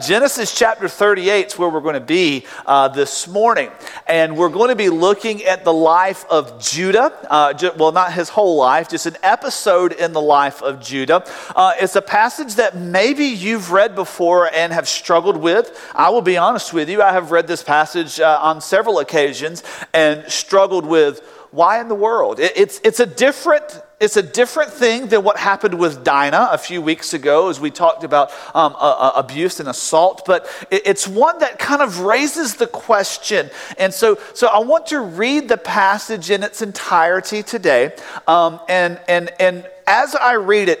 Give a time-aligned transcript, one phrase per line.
[0.00, 3.70] Genesis chapter 38 is where we're going to be uh, this morning.
[4.06, 7.12] And we're going to be looking at the life of Judah.
[7.30, 11.24] Uh, ju- well, not his whole life, just an episode in the life of Judah.
[11.54, 15.78] Uh, it's a passage that maybe you've read before and have struggled with.
[15.94, 19.62] I will be honest with you, I have read this passage uh, on several occasions
[19.92, 21.20] and struggled with
[21.50, 22.40] why in the world?
[22.40, 26.58] It, it's, it's, a different, it's a different thing than what happened with Dinah a
[26.58, 31.06] few weeks ago as we talked about um, uh, abuse and assault, but it, it's
[31.06, 33.50] one that kind of raises the question.
[33.78, 37.92] And so, so I want to read the passage in its entirety today.
[38.26, 40.80] Um, and, and, and as I read it,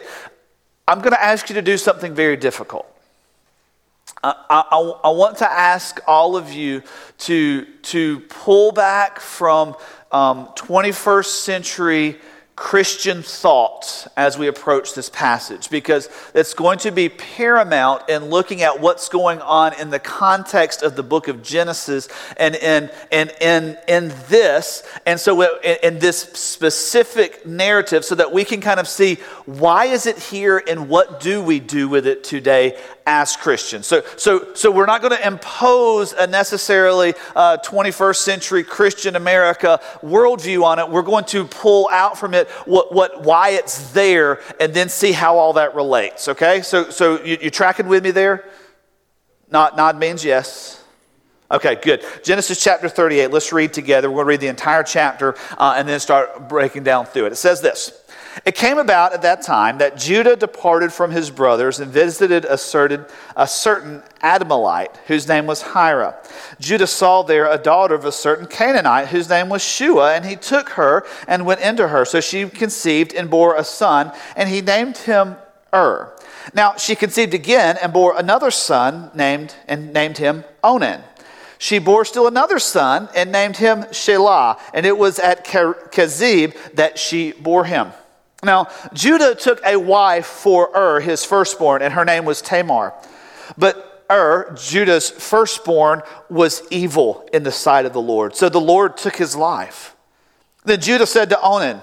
[0.88, 2.86] I'm going to ask you to do something very difficult.
[4.24, 6.82] I, I, I, want to ask all of you
[7.18, 9.76] to, to pull back from
[10.10, 12.18] um, 21st century
[12.60, 18.60] Christian thought as we approach this passage because it's going to be paramount in looking
[18.60, 22.06] at what's going on in the context of the book of Genesis
[22.36, 28.30] and in, in, in, in this, and so in, in this specific narrative, so that
[28.30, 29.14] we can kind of see
[29.46, 32.78] why is it here and what do we do with it today
[33.10, 33.88] as Christians.
[33.88, 39.80] So, so, so we're not going to impose a necessarily uh, 21st century Christian America
[40.00, 40.88] worldview on it.
[40.88, 45.10] We're going to pull out from it what, what, why it's there and then see
[45.10, 46.28] how all that relates.
[46.28, 46.62] Okay?
[46.62, 48.48] So, so you, you tracking with me there?
[49.50, 50.80] Not, nod means yes.
[51.50, 52.04] Okay, good.
[52.22, 53.32] Genesis chapter 38.
[53.32, 54.08] Let's read together.
[54.08, 57.32] We're going to read the entire chapter uh, and then start breaking down through it.
[57.32, 57.99] It says this.
[58.44, 62.56] It came about at that time that Judah departed from his brothers and visited a
[62.56, 63.04] certain,
[63.36, 66.16] a certain Adamite whose name was Hira.
[66.60, 70.36] Judah saw there a daughter of a certain Canaanite whose name was Shua, and he
[70.36, 72.04] took her and went into her.
[72.04, 75.36] So she conceived and bore a son, and he named him
[75.74, 76.12] Ur.
[76.54, 81.02] Now she conceived again and bore another son named and named him Onan.
[81.58, 86.98] She bore still another son and named him Shelah, and it was at Kezib that
[86.98, 87.92] she bore him.
[88.42, 92.94] Now, Judah took a wife for Ur, his firstborn, and her name was Tamar.
[93.58, 98.34] But Ur, Judah's firstborn, was evil in the sight of the Lord.
[98.34, 99.94] So the Lord took his life.
[100.64, 101.80] Then Judah said to Onan,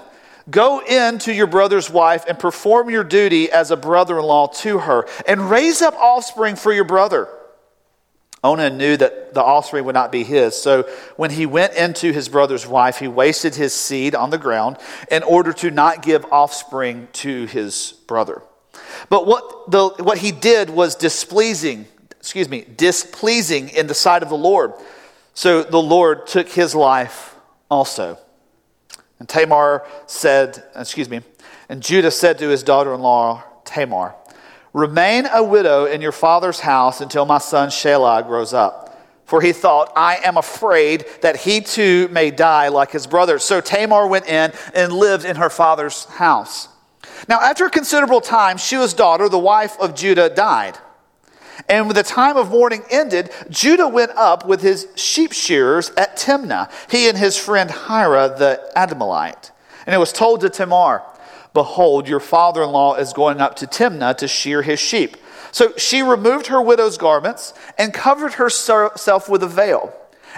[0.50, 4.48] Go in to your brother's wife and perform your duty as a brother in law
[4.48, 7.28] to her, and raise up offspring for your brother.
[8.44, 10.56] Onan knew that the offspring would not be his.
[10.56, 10.84] So
[11.16, 14.78] when he went into his brother's wife, he wasted his seed on the ground
[15.10, 18.42] in order to not give offspring to his brother.
[19.10, 21.88] But what, the, what he did was displeasing,
[22.20, 24.74] excuse me, displeasing in the sight of the Lord.
[25.34, 27.36] So the Lord took his life
[27.70, 28.18] also.
[29.20, 31.22] And Tamar said, excuse me,
[31.70, 34.16] and Judah said to his daughter in law, Tamar,
[34.74, 38.88] Remain a widow in your father's house until my son Shelah grows up.
[39.26, 43.44] For he thought, I am afraid that he too may die like his brothers.
[43.44, 46.70] So Tamar went in and lived in her father's house.
[47.28, 50.78] Now, after a considerable time, Shua's daughter, the wife of Judah, died.
[51.68, 56.16] And when the time of mourning ended, Judah went up with his sheep shearers at
[56.16, 59.52] Timnah, he and his friend Hira the Adamite.
[59.86, 61.04] And it was told to Tamar,
[61.58, 65.18] Behold, your father in law is going up to Timnah to shear his sheep.
[65.52, 69.92] So she removed her widow's garments and covered herself with a veil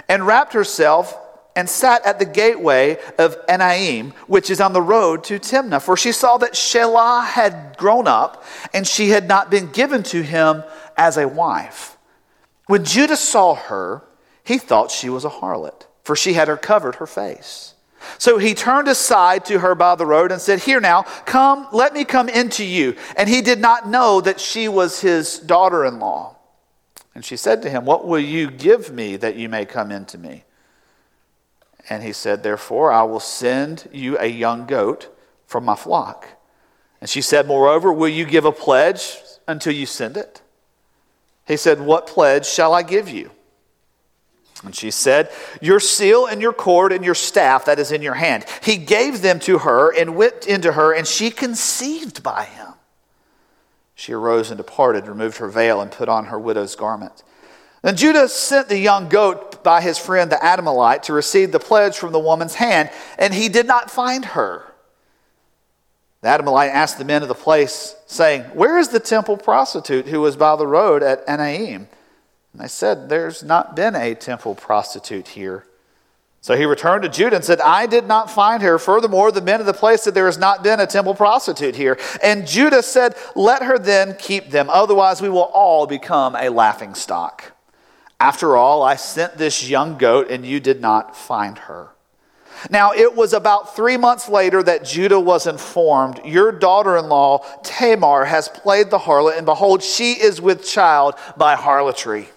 [0.08, 1.14] and wrapped herself
[1.54, 5.82] and sat at the gateway of Enaim, which is on the road to Timnah.
[5.82, 8.42] For she saw that Shelah had grown up
[8.72, 10.64] and she had not been given to him
[10.96, 11.98] as a wife.
[12.64, 14.04] When Judah saw her,
[14.42, 17.74] he thought she was a harlot, for she had her covered her face.
[18.18, 21.92] So he turned aside to her by the road and said, Here now, come, let
[21.92, 22.96] me come into you.
[23.16, 26.36] And he did not know that she was his daughter in law.
[27.14, 30.18] And she said to him, What will you give me that you may come into
[30.18, 30.44] me?
[31.88, 35.14] And he said, Therefore, I will send you a young goat
[35.46, 36.28] from my flock.
[37.00, 39.16] And she said, Moreover, will you give a pledge
[39.48, 40.42] until you send it?
[41.46, 43.30] He said, What pledge shall I give you?
[44.64, 45.30] And she said,
[45.60, 48.44] Your seal and your cord and your staff that is in your hand.
[48.62, 52.74] He gave them to her and whipped into her, and she conceived by him.
[53.94, 57.22] She arose and departed, removed her veil, and put on her widow's garment.
[57.82, 61.96] Then Judah sent the young goat by his friend the Adamite to receive the pledge
[61.96, 64.64] from the woman's hand, and he did not find her.
[66.20, 70.20] The Adamite asked the men of the place, saying, Where is the temple prostitute who
[70.20, 71.86] was by the road at Enaim?
[72.52, 75.66] And they said, There's not been a temple prostitute here.
[76.42, 78.78] So he returned to Judah and said, I did not find her.
[78.78, 81.98] Furthermore, the men of the place said, There has not been a temple prostitute here.
[82.22, 86.94] And Judah said, Let her then keep them, otherwise we will all become a laughing
[86.94, 87.52] stock.
[88.18, 91.90] After all, I sent this young goat, and you did not find her.
[92.68, 97.44] Now, it was about three months later that Judah was informed, Your daughter in law,
[97.62, 102.28] Tamar, has played the harlot, and behold, she is with child by harlotry.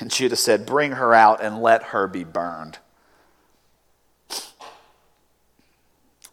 [0.00, 2.78] And Judah said, Bring her out and let her be burned.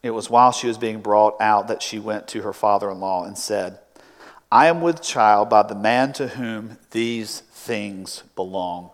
[0.02, 3.00] It was while she was being brought out that she went to her father in
[3.00, 3.80] law and said,
[4.52, 8.92] I am with child by the man to whom these things belong.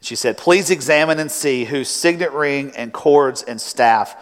[0.00, 4.16] She said, Please examine and see whose signet ring and cords and staff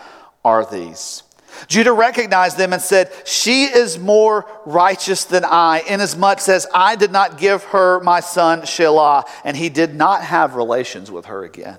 [0.45, 1.24] are these.
[1.69, 7.13] Judah recognized them and said, She is more righteous than I, inasmuch as I did
[7.13, 11.79] not give her my son Shelah, and he did not have relations with her again.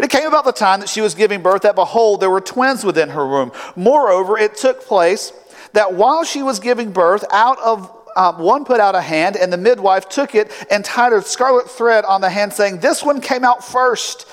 [0.00, 2.84] It came about the time that she was giving birth that, behold, there were twins
[2.84, 3.52] within her womb.
[3.76, 5.32] Moreover, it took place
[5.72, 9.52] that while she was giving birth, out of um, one put out a hand, and
[9.52, 13.20] the midwife took it and tied a scarlet thread on the hand, saying, This one
[13.20, 14.26] came out first.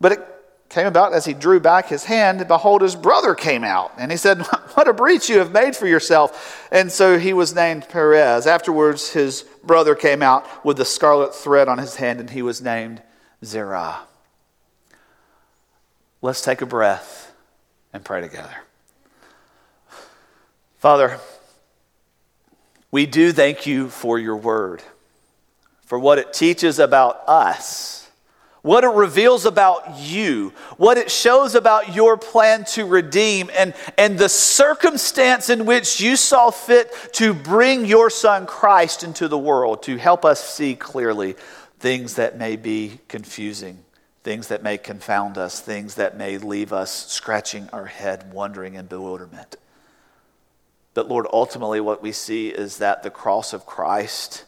[0.00, 0.29] But it
[0.70, 3.92] came about as he drew back his hand, and behold, his brother came out.
[3.98, 4.40] And he said,
[4.74, 6.68] What a breach you have made for yourself.
[6.70, 8.46] And so he was named Perez.
[8.46, 12.62] Afterwards, his brother came out with the scarlet thread on his hand, and he was
[12.62, 13.02] named
[13.44, 13.98] Zerah.
[16.22, 17.32] Let's take a breath
[17.92, 18.54] and pray together.
[20.78, 21.18] Father,
[22.92, 24.82] we do thank you for your word,
[25.84, 27.99] for what it teaches about us
[28.62, 34.18] what it reveals about you, what it shows about your plan to redeem, and, and
[34.18, 39.82] the circumstance in which you saw fit to bring your son Christ into the world
[39.84, 41.36] to help us see clearly
[41.78, 43.78] things that may be confusing,
[44.22, 48.86] things that may confound us, things that may leave us scratching our head, wondering in
[48.86, 49.56] bewilderment.
[50.92, 54.44] But Lord, ultimately, what we see is that the cross of Christ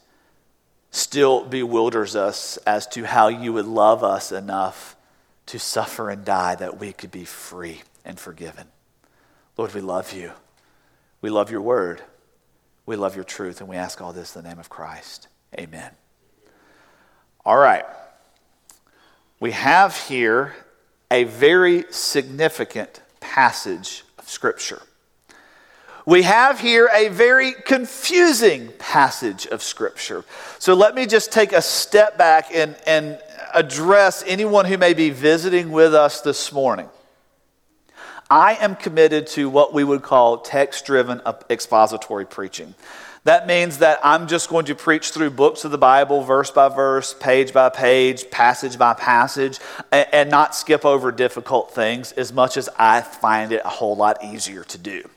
[0.93, 4.95] still bewilders us as to how you would love us enough
[5.47, 8.69] to suffer and die that we could be free and forgiven.
[9.57, 10.33] Lord, we love you.
[11.23, 12.03] We love your word.
[12.85, 15.29] We love your truth, and we ask all this in the name of Christ.
[15.59, 15.91] Amen.
[17.45, 17.85] All right.
[19.41, 20.55] We have here
[21.11, 24.83] a very significant passage of Scripture
[26.07, 30.25] we have here a very confusing passage of Scripture.
[30.59, 33.21] So let me just take a step back and, and
[33.55, 36.89] address anyone who may be visiting with us this morning.
[38.31, 41.21] I am committed to what we would call text driven
[41.51, 42.75] expository preaching.
[43.25, 46.69] That means that I'm just going to preach through books of the Bible, verse by
[46.69, 49.61] verse, page by page, passage by passage,
[49.93, 53.95] and, and not skip over difficult things as much as I find it a whole
[53.95, 55.09] lot easier to do.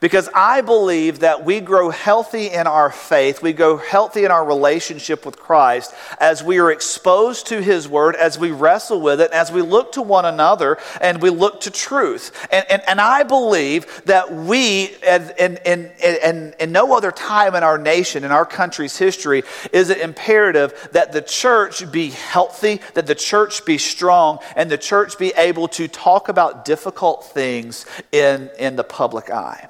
[0.00, 4.44] Because I believe that we grow healthy in our faith, we grow healthy in our
[4.44, 9.30] relationship with Christ as we are exposed to His Word, as we wrestle with it,
[9.32, 12.46] as we look to one another and we look to truth.
[12.50, 17.62] And, and, and I believe that we, in, in, in, in no other time in
[17.62, 23.06] our nation, in our country's history, is it imperative that the church be healthy, that
[23.06, 28.50] the church be strong, and the church be able to talk about difficult things in,
[28.58, 29.68] in the public eye.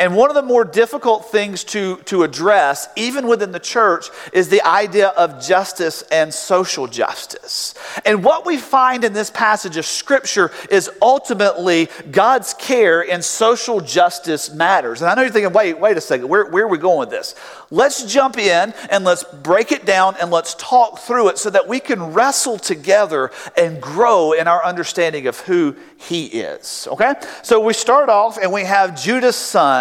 [0.00, 4.48] And one of the more difficult things to, to address, even within the church, is
[4.48, 7.74] the idea of justice and social justice.
[8.06, 13.82] And what we find in this passage of Scripture is ultimately God's care in social
[13.82, 15.02] justice matters.
[15.02, 17.10] And I know you're thinking, wait, wait a second, where, where are we going with
[17.10, 17.34] this?
[17.70, 21.68] Let's jump in and let's break it down and let's talk through it so that
[21.68, 26.88] we can wrestle together and grow in our understanding of who He is.
[26.90, 27.14] Okay?
[27.42, 29.36] So we start off and we have Judah's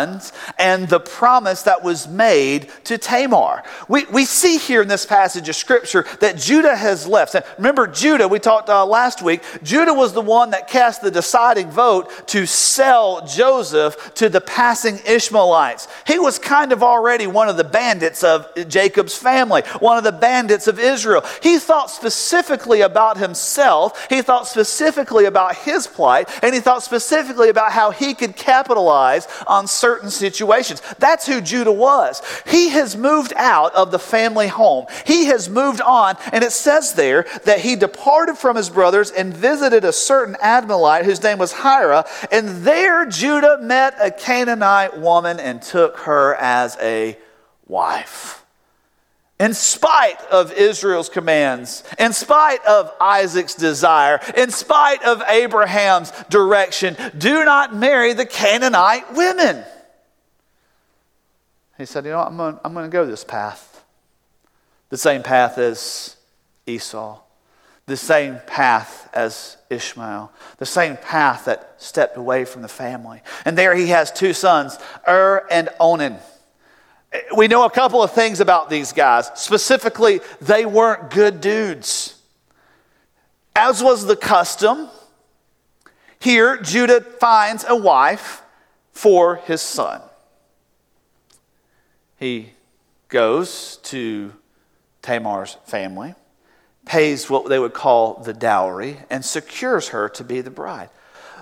[0.10, 3.64] sons and the promise that was made to Tamar.
[3.88, 7.36] We, we see here in this passage of Scripture that Judah has left.
[7.36, 11.12] And remember, Judah, we talked uh, last week, Judah was the one that cast the
[11.12, 15.88] deciding vote to sell Joseph to the passing Ishmaelites.
[16.08, 20.12] He was kind of already one of the bandits of Jacob's family, one of the
[20.12, 21.24] bandits of Israel.
[21.42, 27.50] He thought specifically about himself, he thought specifically about his plight, and he thought specifically
[27.50, 30.82] about how he could capitalize on certain situations.
[31.00, 32.22] That's who Judah was.
[32.48, 36.94] He has moved out of the family home, he has moved on, and it says
[36.94, 41.52] there that he departed from his brothers and visited a certain Admahite whose name was
[41.52, 47.18] Hira, and there Judah met a Canaanite woman and took her as a
[47.68, 48.46] wife.
[49.40, 56.98] in spite of Israel's commands, in spite of Isaac's desire, in spite of Abraham's direction,
[57.18, 59.64] do not marry the Canaanite women.
[61.80, 63.84] He said, You know, I'm going, I'm going to go this path.
[64.90, 66.18] The same path as
[66.68, 67.20] Esau,
[67.86, 73.22] the same path as Ishmael, the same path that stepped away from the family.
[73.46, 76.18] And there he has two sons, Ur and Onan.
[77.36, 79.32] We know a couple of things about these guys.
[79.36, 82.22] Specifically, they weren't good dudes.
[83.56, 84.90] As was the custom,
[86.20, 88.42] here Judah finds a wife
[88.92, 90.02] for his son.
[92.20, 92.52] He
[93.08, 94.34] goes to
[95.02, 96.16] Tamar's family,
[96.86, 100.90] pays what they would call the dowry, and secures her to be the bride.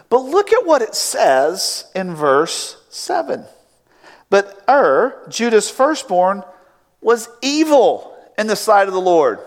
[0.09, 3.43] But look at what it says in verse 7.
[4.29, 6.43] But Ur, Judah's firstborn,
[7.01, 9.39] was evil in the sight of the Lord.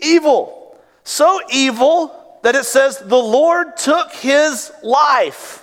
[0.00, 0.78] Evil.
[1.02, 5.61] So evil that it says the Lord took his life.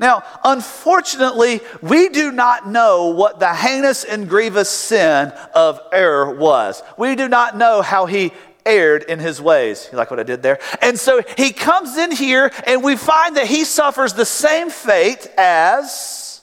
[0.00, 6.82] Now, unfortunately, we do not know what the heinous and grievous sin of error was.
[6.96, 8.32] We do not know how he
[8.64, 9.88] erred in his ways.
[9.90, 10.60] You like what I did there?
[10.82, 15.26] And so he comes in here, and we find that he suffers the same fate
[15.36, 16.42] as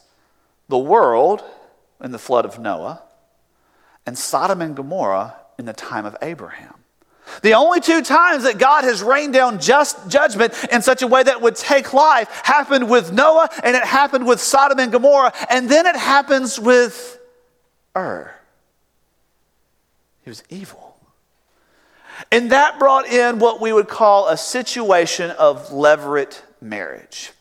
[0.68, 1.44] the world
[2.04, 3.04] in the flood of Noah,
[4.06, 6.85] and Sodom and Gomorrah in the time of Abraham.
[7.42, 11.24] The only two times that God has rained down just judgment in such a way
[11.24, 15.70] that would take life happened with Noah and it happened with Sodom and Gomorrah, and
[15.70, 17.20] then it happens with
[17.96, 18.32] Ur.
[20.24, 20.98] He was evil.
[22.32, 27.32] And that brought in what we would call a situation of levirate marriage.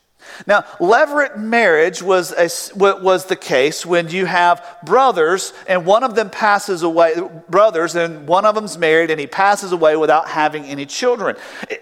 [0.47, 6.14] Now, levirate marriage was, a, was the case when you have brothers and one of
[6.14, 7.14] them passes away,
[7.49, 11.37] brothers, and one of them's married and he passes away without having any children.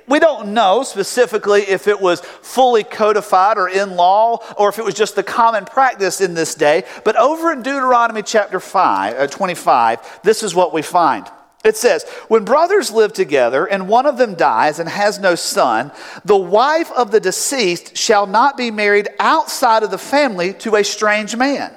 [0.06, 4.84] We don't know specifically if it was fully codified or in law or if it
[4.84, 9.26] was just the common practice in this day, but over in Deuteronomy chapter 5, uh,
[9.26, 11.26] 25, this is what we find.
[11.64, 15.92] It says, When brothers live together and one of them dies and has no son,
[16.24, 20.84] the wife of the deceased shall not be married outside of the family to a
[20.84, 21.72] strange man.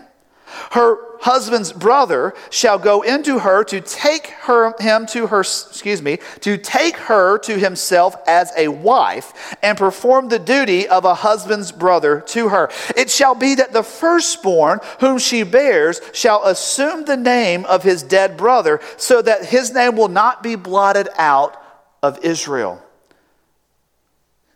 [0.72, 6.20] Her husband's brother shall go into her to take her, him to her, excuse me,
[6.39, 11.72] to take her to himself as a wife and perform the duty of a husband's
[11.72, 12.70] brother to her.
[12.96, 18.03] It shall be that the firstborn whom she bears shall assume the name of his
[18.03, 21.60] dead brother so that his name will not be blotted out
[22.03, 22.84] of Israel.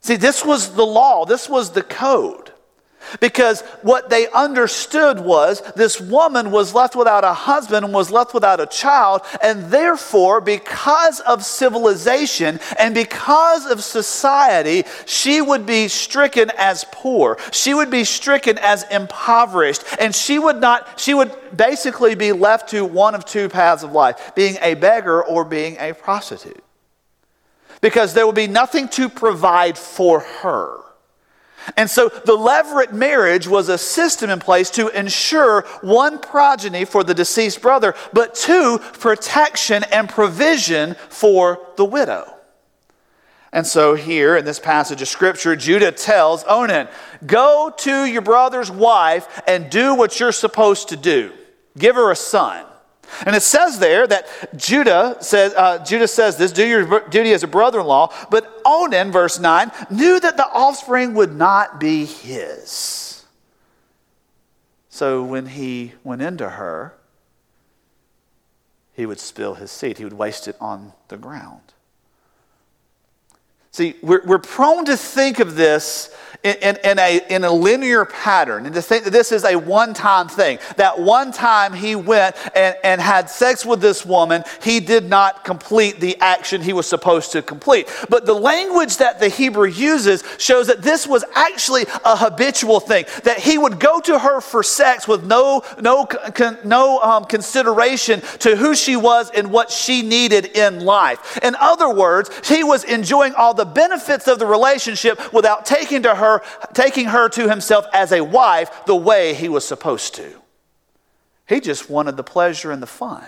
[0.01, 1.25] See, this was the law.
[1.25, 2.53] This was the code.
[3.19, 8.33] Because what they understood was this woman was left without a husband and was left
[8.33, 15.87] without a child, and therefore, because of civilization and because of society, she would be
[15.87, 17.37] stricken as poor.
[17.51, 22.69] She would be stricken as impoverished, and she would not, she would basically be left
[22.69, 26.63] to one of two paths of life being a beggar or being a prostitute.
[27.81, 30.78] Because there would be nothing to provide for her.
[31.75, 37.03] And so the levirate marriage was a system in place to ensure one progeny for
[37.03, 42.33] the deceased brother, but two, protection and provision for the widow.
[43.51, 46.87] And so, here in this passage of scripture, Judah tells Onan,
[47.25, 51.31] Go to your brother's wife and do what you're supposed to do.
[51.75, 52.63] Give her a son.
[53.25, 57.43] And it says there that Judah says, uh, Judah says this, do your duty as
[57.43, 63.25] a brother-in-law, but Onan, verse 9, knew that the offspring would not be his.
[64.89, 66.95] So when he went into her,
[68.93, 69.97] he would spill his seed.
[69.97, 71.68] He would waste it on the ground.
[73.71, 78.05] See, we're, we're prone to think of this in, in, in, a, in a linear
[78.05, 80.57] pattern and to think that this is a one time thing.
[80.77, 85.43] That one time he went and, and had sex with this woman, he did not
[85.43, 87.89] complete the action he was supposed to complete.
[88.09, 93.05] But the language that the Hebrew uses shows that this was actually a habitual thing,
[93.25, 98.21] that he would go to her for sex with no, no, con, no um, consideration
[98.39, 101.37] to who she was and what she needed in life.
[101.43, 106.15] In other words, he was enjoying all the benefits of the relationship without taking to
[106.15, 106.41] her
[106.73, 110.41] taking her to himself as a wife the way he was supposed to.
[111.45, 113.27] He just wanted the pleasure and the fun.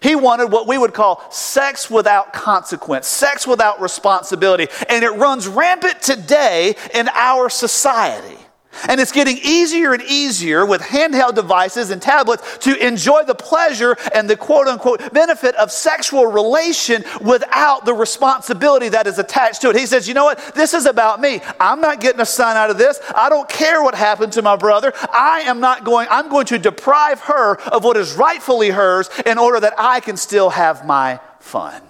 [0.00, 4.66] He wanted what we would call sex without consequence, sex without responsibility.
[4.90, 8.43] And it runs rampant today in our society.
[8.88, 13.96] And it's getting easier and easier with handheld devices and tablets to enjoy the pleasure
[14.14, 19.70] and the quote unquote benefit of sexual relation without the responsibility that is attached to
[19.70, 19.76] it.
[19.76, 20.54] He says, You know what?
[20.54, 21.40] This is about me.
[21.60, 23.00] I'm not getting a son out of this.
[23.14, 24.92] I don't care what happened to my brother.
[25.12, 29.38] I am not going, I'm going to deprive her of what is rightfully hers in
[29.38, 31.82] order that I can still have my fun.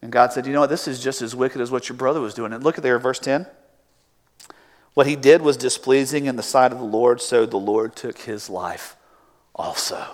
[0.00, 0.70] And God said, You know what?
[0.70, 2.52] This is just as wicked as what your brother was doing.
[2.52, 3.46] And look at there, verse 10.
[4.98, 8.18] What he did was displeasing in the sight of the Lord, so the Lord took
[8.18, 8.96] his life
[9.54, 10.04] also.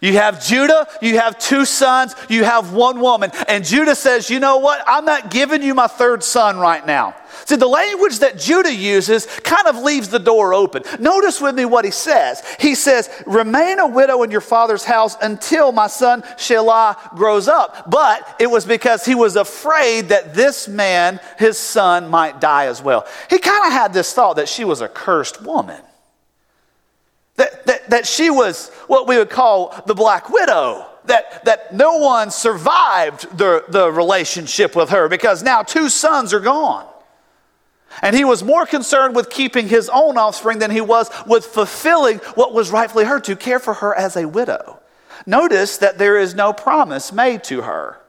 [0.00, 3.30] You have Judah, you have two sons, you have one woman.
[3.48, 4.82] And Judah says, You know what?
[4.86, 7.14] I'm not giving you my third son right now.
[7.46, 10.82] See, the language that Judah uses kind of leaves the door open.
[10.98, 12.42] Notice with me what he says.
[12.58, 17.90] He says, Remain a widow in your father's house until my son Shelah grows up.
[17.90, 22.82] But it was because he was afraid that this man, his son, might die as
[22.82, 23.06] well.
[23.30, 25.80] He kind of had this thought that she was a cursed woman.
[27.36, 30.86] That, that, that she was what we would call the black widow.
[31.06, 36.40] That, that no one survived the, the relationship with her because now two sons are
[36.40, 36.86] gone.
[38.02, 42.18] And he was more concerned with keeping his own offspring than he was with fulfilling
[42.34, 44.80] what was rightfully her to care for her as a widow.
[45.26, 48.00] Notice that there is no promise made to her.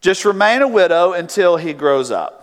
[0.00, 2.41] Just remain a widow until he grows up.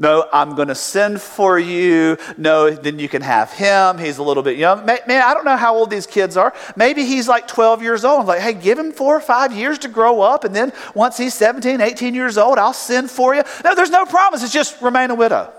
[0.00, 2.16] No, I'm going to send for you.
[2.38, 3.98] No, then you can have him.
[3.98, 4.86] He's a little bit young.
[4.86, 6.54] Man, I don't know how old these kids are.
[6.74, 8.22] Maybe he's like 12 years old.
[8.22, 10.44] I'm like, hey, give him four or five years to grow up.
[10.44, 13.42] And then once he's 17, 18 years old, I'll send for you.
[13.62, 14.42] No, there's no promise.
[14.42, 15.52] It's just remain a widow.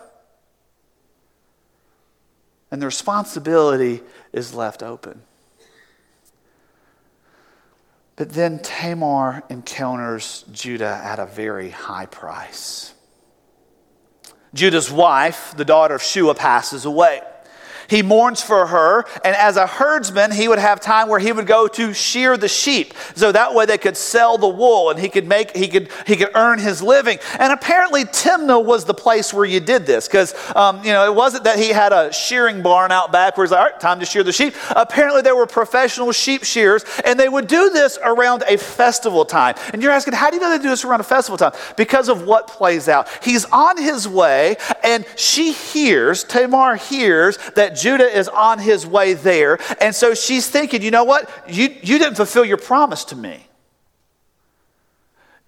[2.71, 4.01] And the responsibility
[4.33, 5.21] is left open.
[8.15, 12.95] But then Tamar encounters Judah at a very high price.
[14.53, 17.22] Judah's wife, the daughter of Shua, passes away.
[17.91, 21.45] He mourns for her, and as a herdsman, he would have time where he would
[21.45, 22.93] go to shear the sheep.
[23.15, 26.15] So that way they could sell the wool and he could make he could he
[26.15, 27.19] could earn his living.
[27.38, 31.13] And apparently Timnah was the place where you did this, because um, you know it
[31.13, 34.00] wasn't that he had a shearing barn out back where he's like, all right, time
[34.00, 34.55] to shear the sheep.
[34.69, 39.55] Apparently there were professional sheep shears, and they would do this around a festival time.
[39.74, 41.51] And you're asking, how do you know they do this around a festival time?
[41.75, 43.09] Because of what plays out.
[43.22, 49.13] He's on his way, and she hears, Tamar hears that Judah is on his way
[49.13, 49.59] there.
[49.81, 51.29] And so she's thinking, you know what?
[51.48, 53.48] You, you didn't fulfill your promise to me.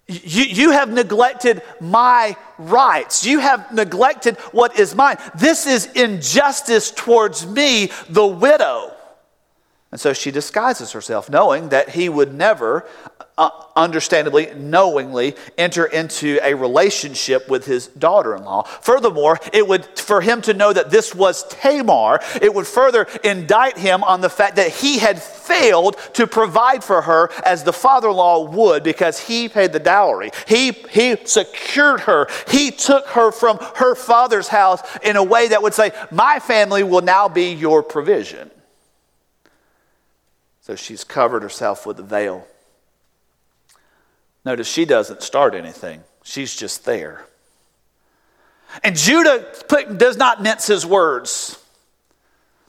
[0.06, 3.24] You, you have neglected my rights.
[3.24, 5.16] You have neglected what is mine.
[5.34, 8.92] This is injustice towards me, the widow.
[9.90, 12.84] And so she disguises herself, knowing that he would never
[13.36, 18.62] uh, understandably, knowingly enter into a relationship with his daughter in law.
[18.62, 23.76] Furthermore, it would, for him to know that this was Tamar, it would further indict
[23.76, 28.08] him on the fact that he had failed to provide for her as the father
[28.08, 30.30] in law would because he paid the dowry.
[30.46, 35.62] He, he secured her, he took her from her father's house in a way that
[35.62, 38.50] would say, My family will now be your provision.
[40.60, 42.46] So she's covered herself with a veil.
[44.44, 47.24] Notice she doesn't start anything, she's just there.
[48.82, 49.46] And Judah
[49.96, 51.58] does not mince his words.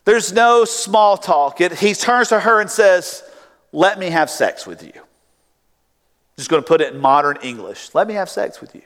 [0.03, 1.59] There's no small talk.
[1.61, 3.23] It, he turns to her and says,
[3.71, 4.93] Let me have sex with you.
[6.37, 7.95] Just going to put it in modern English.
[7.95, 8.83] Let me have sex with you.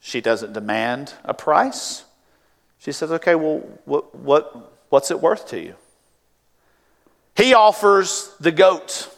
[0.00, 2.04] She doesn't demand a price.
[2.78, 5.76] She says, Okay, well, what, what, what's it worth to you?
[7.36, 9.13] He offers the goat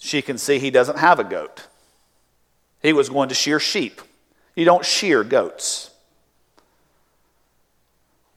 [0.00, 1.66] she can see he doesn't have a goat.
[2.82, 4.00] He was going to shear sheep.
[4.56, 5.90] You don't shear goats.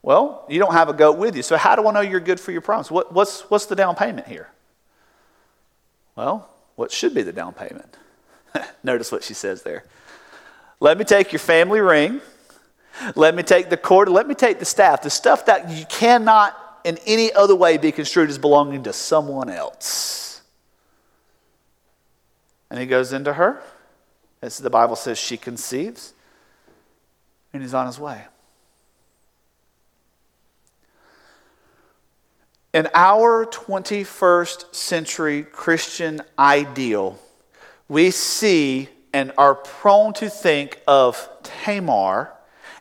[0.01, 2.39] Well, you don't have a goat with you, so how do I know you're good
[2.39, 2.91] for your promise?
[2.91, 4.49] What, what's, what's the down payment here?
[6.17, 7.97] Well, what should be the down payment?
[8.83, 9.85] Notice what she says there.
[10.81, 12.19] Let me take your family ring.
[13.15, 14.09] Let me take the cord.
[14.09, 15.01] Let me take the staff.
[15.01, 19.49] The stuff that you cannot in any other way be construed as belonging to someone
[19.49, 20.32] else.
[22.73, 23.61] And he goes into her.
[24.41, 26.15] As the Bible says, she conceives.
[27.53, 28.23] And he's on his way.
[32.73, 37.19] In our 21st century Christian ideal,
[37.87, 42.33] we see and are prone to think of Tamar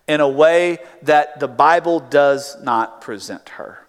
[0.08, 3.86] in a way that the Bible does not present her.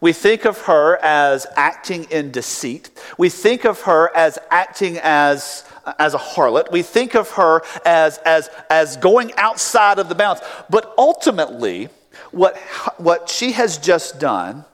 [0.00, 2.90] We think of her as acting in deceit.
[3.18, 5.64] We think of her as acting as
[5.98, 6.72] as a harlot.
[6.72, 10.42] We think of her as, as, as going outside of the bounds.
[10.68, 11.88] But ultimately,
[12.32, 12.56] what,
[12.98, 14.64] what she has just done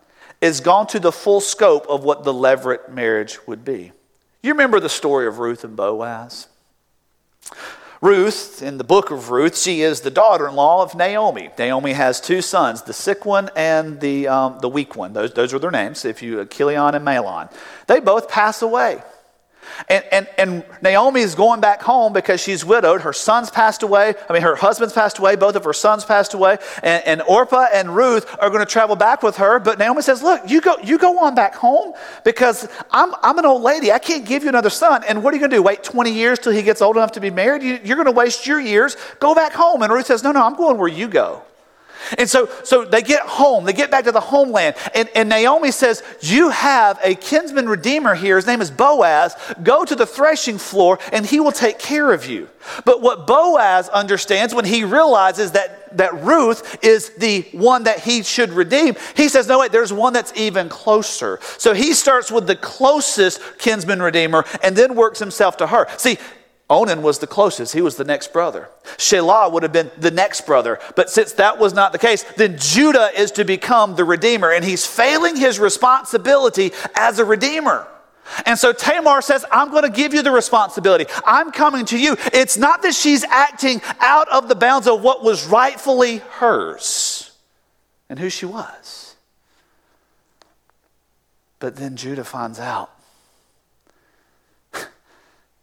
[0.40, 3.92] is gone to the full scope of what the Levirate marriage would be.
[4.42, 6.48] You remember the story of Ruth and Boaz?
[8.02, 11.50] Ruth, in the book of Ruth, she is the daughter in law of Naomi.
[11.56, 15.12] Naomi has two sons, the sick one and the, um, the weak one.
[15.12, 17.48] Those, those are their names, if you, Chilion and Mahlon.
[17.86, 19.04] They both pass away.
[19.88, 23.02] And, and, and Naomi is going back home because she's widowed.
[23.02, 24.14] Her son's passed away.
[24.28, 25.36] I mean, her husband's passed away.
[25.36, 26.58] Both of her sons passed away.
[26.82, 29.58] And, and Orpah and Ruth are going to travel back with her.
[29.58, 31.94] But Naomi says, Look, you go, you go on back home
[32.24, 33.92] because I'm, I'm an old lady.
[33.92, 35.04] I can't give you another son.
[35.04, 35.62] And what are you going to do?
[35.62, 37.62] Wait 20 years till he gets old enough to be married?
[37.62, 38.96] You, you're going to waste your years.
[39.18, 39.82] Go back home.
[39.82, 41.42] And Ruth says, No, no, I'm going where you go.
[42.18, 45.70] And so, so they get home, they get back to the homeland, and, and Naomi
[45.70, 48.36] says, You have a kinsman redeemer here.
[48.36, 49.34] His name is Boaz.
[49.62, 52.48] Go to the threshing floor, and he will take care of you.
[52.84, 58.22] But what Boaz understands when he realizes that, that Ruth is the one that he
[58.22, 61.38] should redeem, he says, No, wait, there's one that's even closer.
[61.58, 65.86] So he starts with the closest kinsman redeemer and then works himself to her.
[65.96, 66.18] See,
[66.72, 67.74] Onan was the closest.
[67.74, 68.70] He was the next brother.
[68.96, 70.78] Shelah would have been the next brother.
[70.96, 74.50] But since that was not the case, then Judah is to become the redeemer.
[74.50, 77.86] And he's failing his responsibility as a redeemer.
[78.46, 81.04] And so Tamar says, I'm going to give you the responsibility.
[81.26, 82.16] I'm coming to you.
[82.32, 87.32] It's not that she's acting out of the bounds of what was rightfully hers
[88.08, 89.14] and who she was.
[91.58, 92.90] But then Judah finds out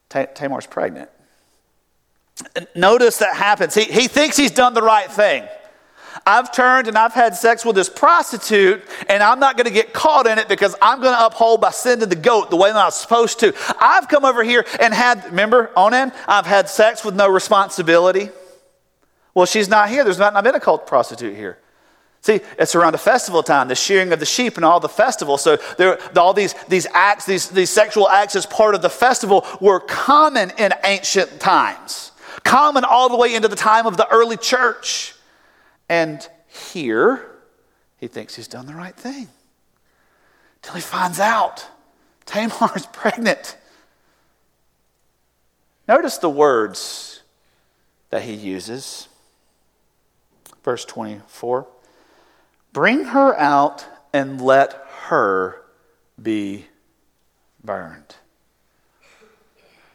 [0.09, 1.09] Tamar's pregnant.
[2.75, 3.75] Notice that happens.
[3.75, 5.47] He, he thinks he's done the right thing.
[6.25, 9.93] I've turned and I've had sex with this prostitute, and I'm not going to get
[9.93, 12.77] caught in it because I'm going to uphold by sending the goat the way that
[12.77, 13.53] I was supposed to.
[13.79, 16.11] I've come over here and had, remember, Onan?
[16.27, 18.29] I've had sex with no responsibility.
[19.33, 20.03] Well, she's not here.
[20.03, 21.59] There's not, not been a cult prostitute here.
[22.21, 25.37] See, it's around the festival time, the shearing of the sheep and all the festival.
[25.37, 29.45] So there, all these, these acts, these, these sexual acts as part of the festival
[29.61, 32.11] were common in ancient times,
[32.43, 35.15] common all the way into the time of the early church.
[35.87, 37.25] And here,
[37.97, 39.29] he thinks he's done the right thing.
[40.61, 41.65] Till he finds out
[42.25, 43.55] Tamar is pregnant.
[45.87, 47.23] Notice the words
[48.09, 49.07] that he uses.
[50.63, 51.65] Verse 24.
[52.73, 54.73] Bring her out and let
[55.07, 55.61] her
[56.21, 56.67] be
[57.63, 58.15] burned.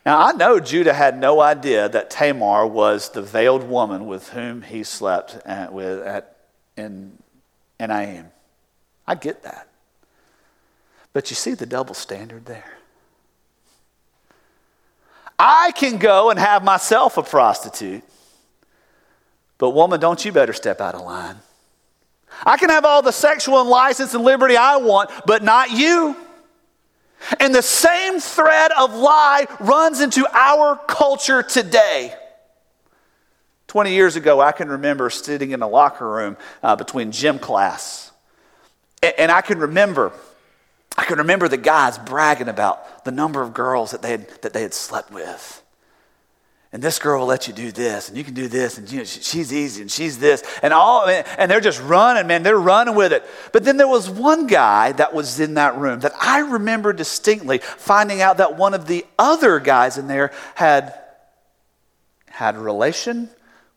[0.04, 4.62] Now, I know Judah had no idea that Tamar was the veiled woman with whom
[4.62, 6.36] he slept at, with, at,
[6.76, 7.16] in
[7.80, 8.26] Enaim.
[9.06, 9.68] I get that.
[11.14, 12.78] But you see the double standard there.
[15.38, 18.04] I can go and have myself a prostitute,
[19.58, 21.36] but woman, don't you better step out of line.
[22.44, 26.16] I can have all the sexual and license and liberty I want, but not you.
[27.40, 32.14] And the same thread of lie runs into our culture today.
[33.68, 38.12] 20 years ago, I can remember sitting in a locker room uh, between gym class.
[39.02, 40.12] And, and I can remember,
[40.98, 44.52] I can remember the guys bragging about the number of girls that they had, that
[44.52, 45.63] they had slept with
[46.74, 48.98] and this girl will let you do this, and you can do this, and you
[48.98, 52.96] know, she's easy, and she's this, and all, and they're just running, man, they're running
[52.96, 53.24] with it.
[53.52, 57.58] But then there was one guy that was in that room that I remember distinctly
[57.58, 60.98] finding out that one of the other guys in there had
[62.26, 63.28] had a relation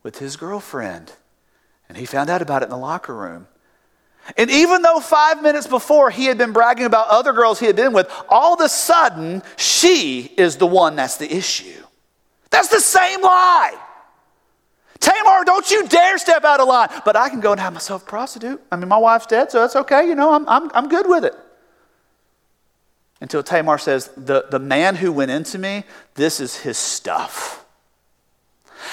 [0.02, 1.12] with his girlfriend,
[1.88, 3.46] and he found out about it in the locker room.
[4.36, 7.76] And even though five minutes before he had been bragging about other girls he had
[7.76, 11.84] been with, all of a sudden she is the one that's the issue.
[12.50, 13.78] That's the same lie.
[15.00, 16.88] Tamar, don't you dare step out of line.
[17.04, 18.60] But I can go and have myself prostitute.
[18.70, 20.06] I mean, my wife's dead, so that's okay.
[20.08, 21.34] You know, I'm, I'm, I'm good with it.
[23.20, 25.84] Until Tamar says, the, the man who went into me,
[26.14, 27.64] this is his stuff.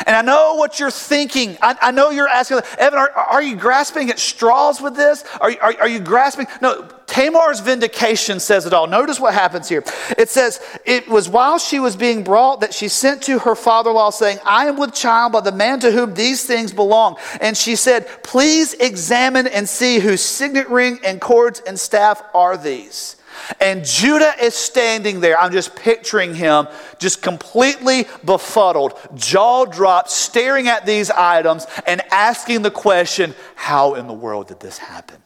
[0.05, 1.57] And I know what you're thinking.
[1.61, 5.23] I, I know you're asking, Evan, are, are, you grasping at straws with this?
[5.39, 6.47] Are, are, are you grasping?
[6.61, 8.87] No, Tamar's vindication says it all.
[8.87, 9.83] Notice what happens here.
[10.17, 13.91] It says, It was while she was being brought that she sent to her father
[13.91, 17.17] in law, saying, I am with child by the man to whom these things belong.
[17.41, 22.57] And she said, Please examine and see whose signet ring and cords and staff are
[22.57, 23.15] these.
[23.59, 25.39] And Judah is standing there.
[25.39, 26.67] I'm just picturing him
[26.99, 34.07] just completely befuddled, jaw dropped, staring at these items and asking the question, How in
[34.07, 35.21] the world did this happen?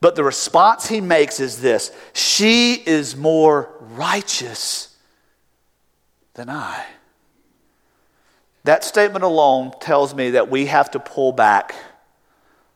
[0.00, 4.96] But the response he makes is this She is more righteous
[6.34, 6.84] than I.
[8.64, 11.74] That statement alone tells me that we have to pull back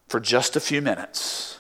[0.09, 1.54] for just a few minutes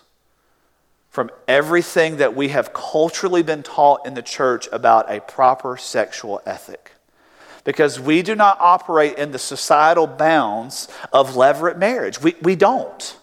[1.14, 6.42] from everything that we have culturally been taught in the church about a proper sexual
[6.44, 6.90] ethic.
[7.62, 12.20] Because we do not operate in the societal bounds of levirate marriage.
[12.20, 13.16] We, we don't.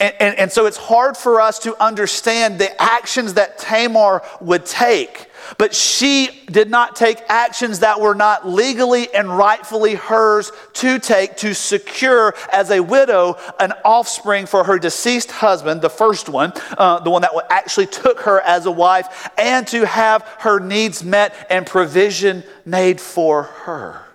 [0.00, 4.66] And, and, and so it's hard for us to understand the actions that Tamar would
[4.66, 10.98] take but she did not take actions that were not legally and rightfully hers to
[10.98, 16.52] take to secure, as a widow, an offspring for her deceased husband, the first one,
[16.78, 21.04] uh, the one that actually took her as a wife, and to have her needs
[21.04, 24.05] met and provision made for her.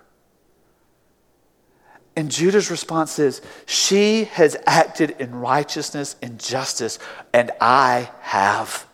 [2.14, 6.98] And Judah's response is, She has acted in righteousness and justice,
[7.32, 8.86] and I have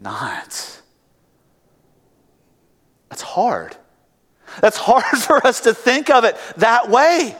[0.00, 0.80] not.
[3.10, 3.76] That's hard.
[4.60, 7.36] That's hard for us to think of it that way.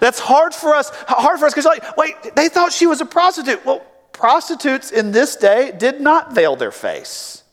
[0.00, 3.06] That's hard for us, hard for us because like, wait, they thought she was a
[3.06, 3.64] prostitute.
[3.64, 7.44] Well, prostitutes in this day did not veil their face.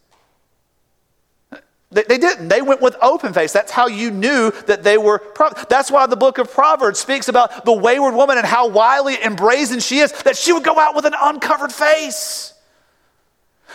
[1.93, 2.49] They, they didn't.
[2.49, 3.53] They went with open face.
[3.53, 5.21] That's how you knew that they were.
[5.69, 9.37] That's why the book of Proverbs speaks about the wayward woman and how wily and
[9.37, 12.53] brazen she is, that she would go out with an uncovered face.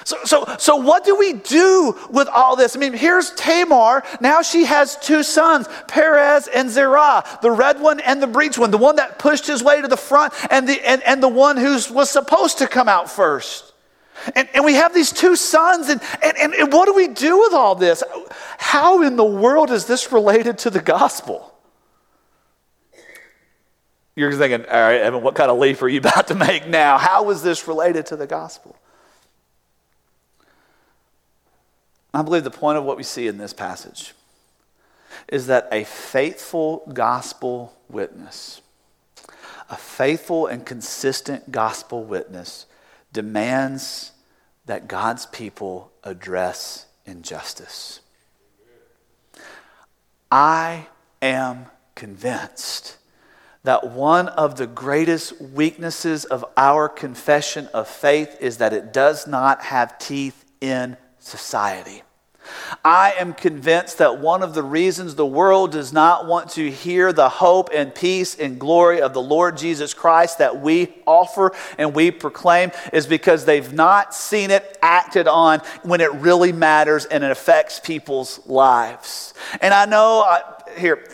[0.04, 2.76] So, so, so what do we do with all this?
[2.76, 4.04] I mean, here's Tamar.
[4.20, 8.70] Now she has two sons, Perez and Zerah, the red one and the breech one,
[8.70, 11.56] the one that pushed his way to the front and the, and, and the one
[11.56, 13.67] who was supposed to come out first.
[14.34, 17.52] And, and we have these two sons, and, and, and what do we do with
[17.52, 18.02] all this?
[18.58, 21.54] How in the world is this related to the gospel?
[24.16, 26.98] You're thinking, all right, Evan, what kind of leap are you about to make now?
[26.98, 28.76] How is this related to the gospel?
[32.12, 34.14] I believe the point of what we see in this passage
[35.28, 38.60] is that a faithful gospel witness,
[39.70, 42.66] a faithful and consistent gospel witness,
[43.12, 44.12] demands
[44.66, 48.00] that God's people address injustice.
[50.30, 50.86] I
[51.22, 52.98] am convinced
[53.64, 59.26] that one of the greatest weaknesses of our confession of faith is that it does
[59.26, 62.02] not have teeth in society.
[62.84, 67.12] I am convinced that one of the reasons the world does not want to hear
[67.12, 71.94] the hope and peace and glory of the Lord Jesus Christ that we offer and
[71.94, 77.24] we proclaim is because they've not seen it acted on when it really matters and
[77.24, 79.34] it affects people's lives.
[79.60, 80.42] And I know, I,
[80.78, 81.08] here,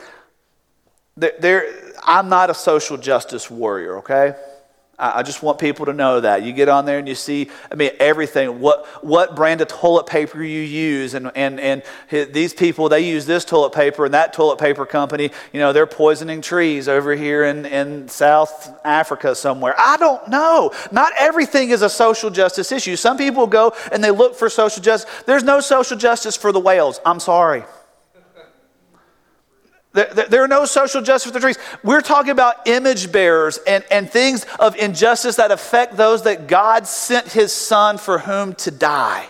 [1.16, 4.34] there, there, I'm not a social justice warrior, okay?
[4.98, 6.44] I just want people to know that.
[6.44, 10.06] You get on there and you see, I mean, everything, what, what brand of toilet
[10.06, 11.14] paper you use.
[11.14, 15.30] And, and, and these people, they use this toilet paper and that toilet paper company,
[15.52, 19.74] you know, they're poisoning trees over here in, in South Africa somewhere.
[19.76, 20.72] I don't know.
[20.92, 22.94] Not everything is a social justice issue.
[22.94, 25.10] Some people go and they look for social justice.
[25.26, 27.00] There's no social justice for the whales.
[27.04, 27.64] I'm sorry.
[29.94, 31.56] There, are no social justice for the trees.
[31.84, 36.88] We're talking about image bearers and, and things of injustice that affect those that God
[36.88, 39.28] sent his son for whom to die.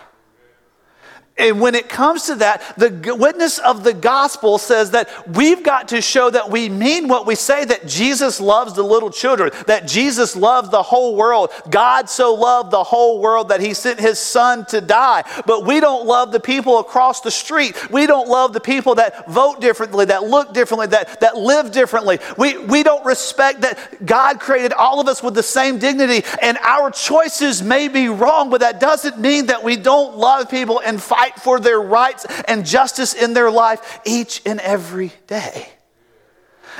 [1.37, 5.89] And when it comes to that, the witness of the gospel says that we've got
[5.89, 9.85] to show that we mean what we say that Jesus loves the little children, that
[9.85, 11.51] Jesus loves the whole world.
[11.69, 15.25] God so loved the whole world that he sent his son to die.
[15.45, 17.91] But we don't love the people across the street.
[17.91, 22.19] We don't love the people that vote differently, that look differently, that, that live differently.
[22.37, 26.25] We, we don't respect that God created all of us with the same dignity.
[26.41, 30.79] And our choices may be wrong, but that doesn't mean that we don't love people
[30.79, 35.67] and fight fight for their rights and justice in their life each and every day.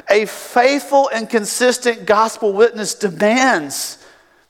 [0.09, 4.03] A faithful and consistent gospel witness demands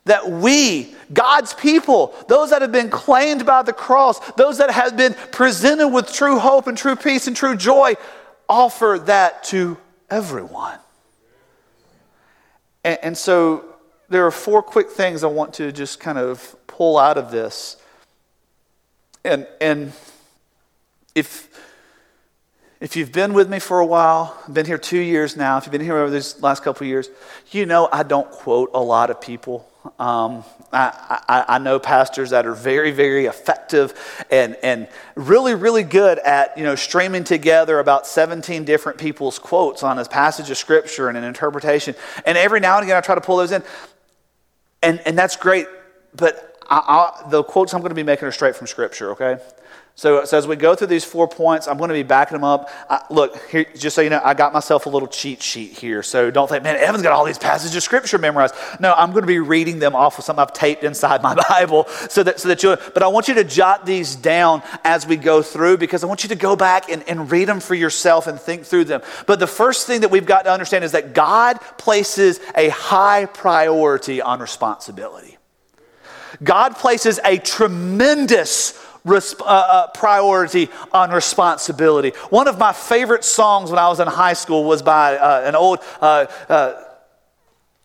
[0.05, 4.95] that we, God's people, those that have been claimed by the cross, those that have
[4.97, 7.93] been presented with true hope and true peace and true joy,
[8.47, 9.77] offer that to
[10.09, 10.77] everyone.
[12.83, 13.65] And, and so
[14.09, 17.77] there are four quick things I want to just kind of pull out of this
[19.25, 19.91] and, and
[21.15, 21.49] if,
[22.79, 25.71] if you've been with me for a while, been here two years now, if you've
[25.71, 27.09] been here over these last couple of years,
[27.51, 29.69] you know I don't quote a lot of people.
[29.99, 33.93] Um, I, I, I, know pastors that are very, very effective
[34.31, 39.83] and, and really, really good at you know streaming together about 17 different people's quotes
[39.83, 41.93] on a passage of scripture and an interpretation.
[42.25, 43.63] And every now and again, I try to pull those in,
[44.81, 45.67] and, and that's great.
[46.15, 46.77] But I,
[47.25, 49.39] I, the quotes I'm going to be making are straight from Scripture, okay?
[49.97, 52.43] So, so, as we go through these four points, I'm going to be backing them
[52.43, 52.69] up.
[52.89, 56.03] I, look, here, just so you know, I got myself a little cheat sheet here.
[56.03, 58.55] So don't think, man, Evan's got all these passages of scripture memorized.
[58.81, 61.87] No, I'm going to be reading them off of something I've taped inside my Bible,
[62.09, 62.75] so that so that you.
[62.93, 66.23] But I want you to jot these down as we go through because I want
[66.23, 69.01] you to go back and, and read them for yourself and think through them.
[69.27, 73.27] But the first thing that we've got to understand is that God places a high
[73.27, 75.34] priority on responsibility.
[76.43, 82.09] God places a tremendous Resp- uh, uh, priority on responsibility.
[82.31, 85.55] One of my favorite songs when I was in high school was by uh, an
[85.55, 86.84] old uh, uh,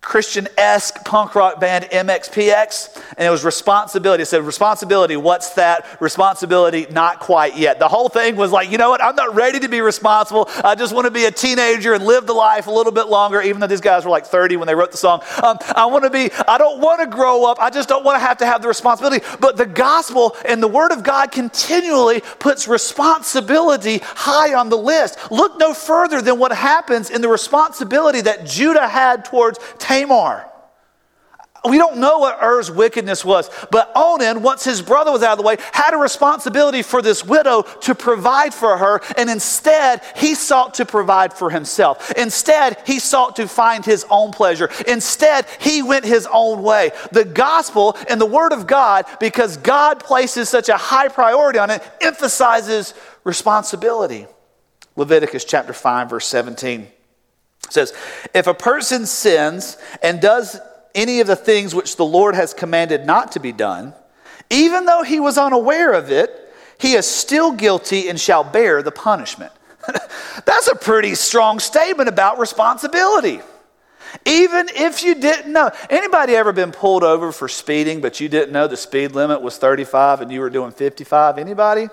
[0.00, 4.22] Christian esque punk rock band MXPX, and it was responsibility.
[4.22, 5.86] It said, Responsibility, what's that?
[6.00, 7.78] Responsibility, not quite yet.
[7.78, 9.02] The whole thing was like, you know what?
[9.02, 10.48] I'm not ready to be responsible.
[10.64, 13.42] I just want to be a teenager and live the life a little bit longer,
[13.42, 15.22] even though these guys were like 30 when they wrote the song.
[15.42, 17.58] Um, I want to be, I don't want to grow up.
[17.60, 19.24] I just don't want to have to have the responsibility.
[19.38, 25.18] But the gospel and the word of God continually puts responsibility high on the list.
[25.30, 29.58] Look no further than what happens in the responsibility that Judah had towards
[29.90, 30.46] Tamar.
[31.68, 35.38] We don't know what Er's wickedness was, but Onan, once his brother was out of
[35.38, 40.34] the way, had a responsibility for this widow to provide for her, and instead he
[40.34, 42.12] sought to provide for himself.
[42.12, 44.70] Instead, he sought to find his own pleasure.
[44.88, 46.92] Instead, he went his own way.
[47.12, 51.68] The gospel and the word of God, because God places such a high priority on
[51.68, 54.26] it, emphasizes responsibility.
[54.96, 56.88] Leviticus chapter 5, verse 17
[57.72, 57.92] says,
[58.34, 60.58] If a person sins and does
[60.94, 63.94] any of the things which the Lord has commanded not to be done,
[64.50, 68.90] even though he was unaware of it, he is still guilty and shall bear the
[68.90, 69.52] punishment.
[70.44, 73.40] That's a pretty strong statement about responsibility.
[74.24, 75.70] Even if you didn't know.
[75.88, 79.56] Anybody ever been pulled over for speeding, but you didn't know the speed limit was
[79.56, 81.38] 35 and you were doing 55?
[81.38, 81.88] Anybody?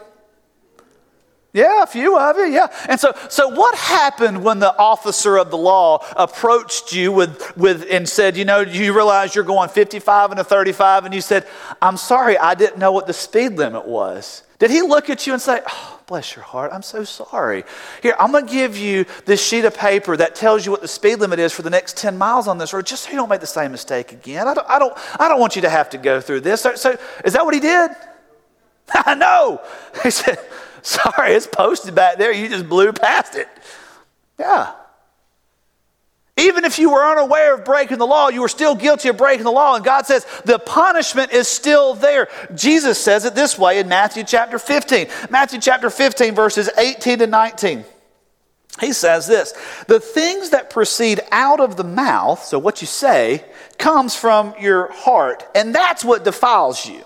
[1.58, 2.68] Yeah, a few of you, yeah.
[2.88, 7.84] And so, so what happened when the officer of the law approached you with, with
[7.90, 11.48] and said, you know, you realize you're going 55 and a 35, and you said,
[11.82, 14.44] I'm sorry, I didn't know what the speed limit was.
[14.60, 17.64] Did he look at you and say, oh, bless your heart, I'm so sorry.
[18.04, 20.88] Here, I'm going to give you this sheet of paper that tells you what the
[20.88, 23.30] speed limit is for the next 10 miles on this road, just so you don't
[23.30, 24.48] make the same mistake again.
[24.48, 26.62] I don't, I don't, I don't want you to have to go through this.
[26.62, 27.90] So, so is that what he did?
[28.94, 29.60] I know.
[30.04, 30.38] He said,
[31.18, 32.32] Sorry, it's posted back there.
[32.32, 33.50] You just blew past it.
[34.40, 34.72] Yeah.
[36.38, 39.44] Even if you were unaware of breaking the law, you were still guilty of breaking
[39.44, 39.76] the law.
[39.76, 42.30] And God says the punishment is still there.
[42.56, 45.08] Jesus says it this way in Matthew chapter 15.
[45.30, 47.84] Matthew chapter 15, verses 18 to 19.
[48.80, 49.54] He says this
[49.88, 53.44] The things that proceed out of the mouth, so what you say,
[53.78, 57.04] comes from your heart, and that's what defiles you.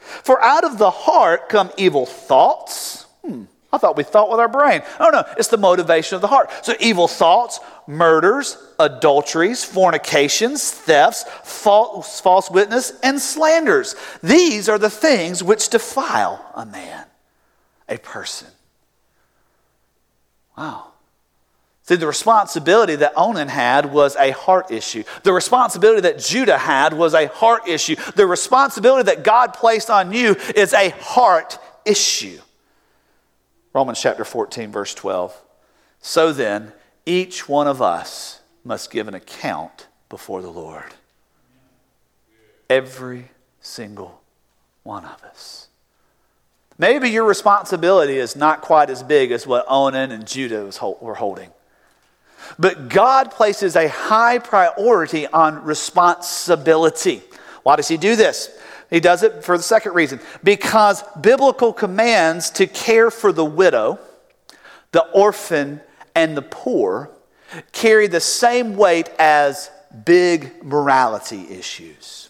[0.00, 4.48] For out of the heart come evil thoughts Hmm, I thought we thought with our
[4.48, 4.82] brain.
[5.00, 6.50] Oh, no, it's the motivation of the heart.
[6.62, 13.96] So, evil thoughts, murders, adulteries, fornications, thefts, false, false witness, and slanders.
[14.22, 17.06] These are the things which defile a man,
[17.88, 18.48] a person.
[20.56, 20.88] Wow.
[21.84, 25.02] See, the responsibility that Onan had was a heart issue.
[25.24, 27.96] The responsibility that Judah had was a heart issue.
[28.14, 32.38] The responsibility that God placed on you is a heart issue.
[33.72, 35.40] Romans chapter 14, verse 12.
[36.00, 36.72] So then,
[37.06, 40.94] each one of us must give an account before the Lord.
[42.68, 43.30] Every
[43.60, 44.20] single
[44.82, 45.68] one of us.
[46.78, 51.50] Maybe your responsibility is not quite as big as what Onan and Judah were holding.
[52.58, 57.22] But God places a high priority on responsibility.
[57.62, 58.50] Why does He do this?
[58.92, 63.98] He does it for the second reason because biblical commands to care for the widow,
[64.90, 65.80] the orphan,
[66.14, 67.10] and the poor
[67.72, 69.70] carry the same weight as
[70.04, 72.28] big morality issues.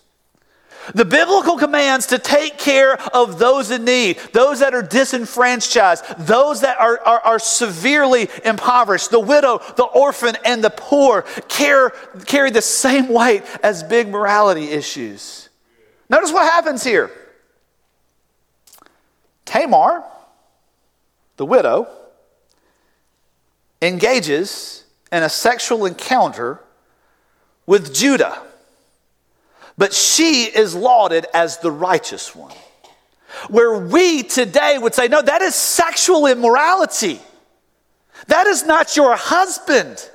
[0.95, 6.61] The biblical commands to take care of those in need, those that are disenfranchised, those
[6.61, 11.91] that are, are, are, severely impoverished, the widow, the orphan, and the poor care,
[12.27, 15.49] carry the same weight as big morality issues.
[16.13, 17.11] Notice what happens here.
[19.47, 20.05] Tamar,
[21.39, 21.89] the widow,
[23.81, 26.61] engages in a sexual encounter
[27.65, 28.43] with Judah,
[29.79, 32.55] but she is lauded as the righteous one.
[33.49, 37.21] Where we today would say, no, that is sexual immorality.
[38.27, 40.11] That is not your husband.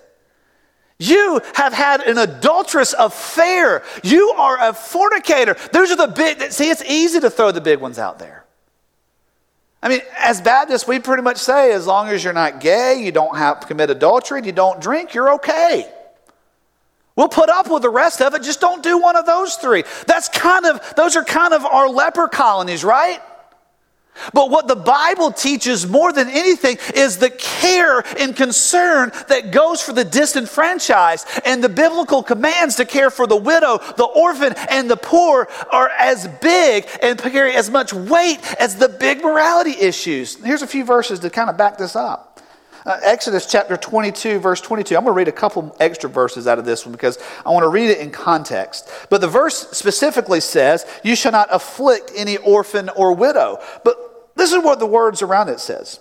[0.99, 3.83] You have had an adulterous affair.
[4.03, 5.55] You are a fornicator.
[5.71, 8.45] Those are the big, see, it's easy to throw the big ones out there.
[9.81, 13.11] I mean, as Baptists, we pretty much say as long as you're not gay, you
[13.11, 15.87] don't have commit adultery, you don't drink, you're okay.
[17.15, 19.83] We'll put up with the rest of it, just don't do one of those three.
[20.07, 23.21] That's kind of, those are kind of our leper colonies, right?
[24.33, 29.81] But what the Bible teaches more than anything is the care and concern that goes
[29.81, 31.27] for the disenfranchised.
[31.45, 35.89] And the biblical commands to care for the widow, the orphan, and the poor are
[35.89, 40.35] as big and carry as much weight as the big morality issues.
[40.43, 42.37] Here's a few verses to kind of back this up.
[42.87, 44.95] Uh, Exodus chapter 22, verse 22.
[44.95, 47.63] I'm going to read a couple extra verses out of this one because I want
[47.63, 48.89] to read it in context.
[49.09, 53.59] But the verse specifically says, You shall not afflict any orphan or widow.
[53.83, 54.06] But
[54.37, 55.99] this is what the words around it says.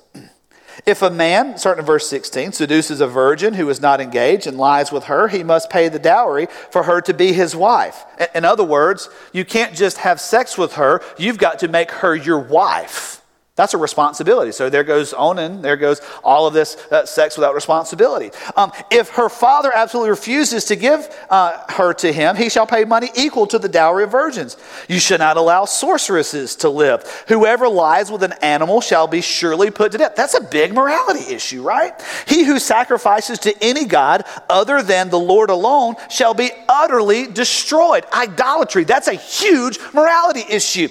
[0.85, 4.59] If a man, starting in verse 16, seduces a virgin who is not engaged and
[4.59, 8.05] lies with her, he must pay the dowry for her to be his wife.
[8.35, 12.15] In other words, you can't just have sex with her, you've got to make her
[12.15, 13.16] your wife.
[13.57, 14.53] That's a responsibility.
[14.53, 18.31] So there goes Onan, there goes all of this uh, sex without responsibility.
[18.55, 22.85] Um, if her father absolutely refuses to give uh, her to him, he shall pay
[22.85, 24.59] money equal to the dowry of virgins.
[24.91, 27.25] You should not allow sorceresses to live.
[27.29, 30.17] Whoever lies with an animal shall be surely put to death.
[30.17, 31.95] That's a big morality issue, right?
[32.27, 38.05] He who sacrifices to any god other than the Lord alone shall be utterly destroyed.
[38.13, 40.89] Idolatry, that's a huge morality issue.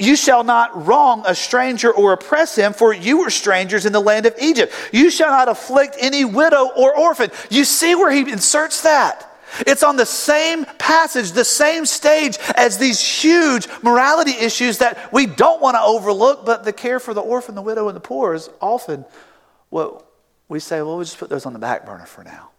[0.00, 4.00] You shall not wrong a stranger or oppress him, for you were strangers in the
[4.00, 4.72] land of Egypt.
[4.92, 7.30] You shall not afflict any widow or orphan.
[7.50, 9.26] You see where he inserts that?
[9.66, 15.26] It's on the same passage, the same stage as these huge morality issues that we
[15.26, 18.32] don't want to overlook, but the care for the orphan, the widow, and the poor
[18.32, 19.04] is often
[19.68, 20.06] what
[20.48, 22.50] we say, well, we'll just put those on the back burner for now.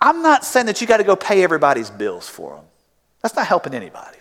[0.00, 2.64] I'm not saying that you got to go pay everybody's bills for them.
[3.22, 4.18] That's not helping anybody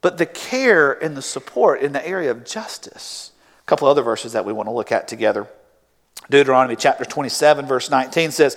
[0.00, 3.32] but the care and the support in the area of justice.
[3.60, 5.46] A couple other verses that we want to look at together.
[6.28, 8.56] Deuteronomy chapter 27, verse 19 says,